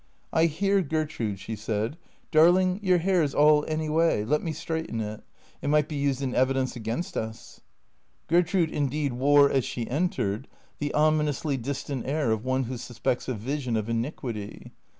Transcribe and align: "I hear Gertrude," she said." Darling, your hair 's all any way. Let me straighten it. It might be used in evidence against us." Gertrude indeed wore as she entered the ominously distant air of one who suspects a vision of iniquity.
"I 0.43 0.47
hear 0.47 0.81
Gertrude," 0.81 1.37
she 1.37 1.55
said." 1.55 1.95
Darling, 2.31 2.79
your 2.81 2.97
hair 2.97 3.21
's 3.21 3.35
all 3.35 3.63
any 3.67 3.87
way. 3.87 4.25
Let 4.25 4.41
me 4.41 4.51
straighten 4.51 4.99
it. 4.99 5.21
It 5.61 5.67
might 5.67 5.87
be 5.87 5.95
used 5.95 6.23
in 6.23 6.33
evidence 6.33 6.75
against 6.75 7.15
us." 7.15 7.61
Gertrude 8.25 8.71
indeed 8.71 9.13
wore 9.13 9.51
as 9.51 9.63
she 9.63 9.87
entered 9.87 10.47
the 10.79 10.91
ominously 10.95 11.55
distant 11.55 12.07
air 12.07 12.31
of 12.31 12.43
one 12.43 12.63
who 12.63 12.77
suspects 12.77 13.27
a 13.27 13.35
vision 13.35 13.77
of 13.77 13.89
iniquity. 13.89 14.73